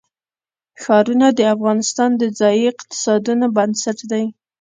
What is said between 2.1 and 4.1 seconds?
د ځایي اقتصادونو بنسټ